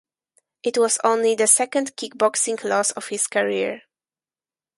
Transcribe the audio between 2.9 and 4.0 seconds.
his career.